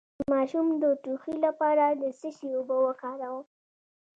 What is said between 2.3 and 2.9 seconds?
شي اوبه